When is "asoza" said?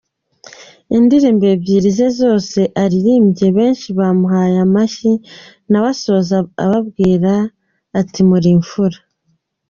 5.93-6.37